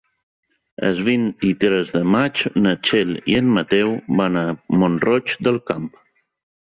[0.87, 3.93] El vint-i-tres de maig na Txell i en Mateu
[4.23, 4.47] van a
[4.81, 5.87] Mont-roig del Camp.